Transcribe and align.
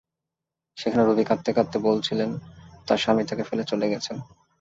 সেখানে 0.77 1.03
রুবী 1.03 1.23
কাঁদতে 1.23 1.51
কাঁদতে 1.53 1.77
বলছিলেন, 1.79 2.29
তাঁর 2.87 2.99
স্বামী 2.99 3.23
তাঁকে 3.25 3.43
ফেলে 3.43 3.63
চলে 3.63 3.85
গেছেন। 3.89 4.17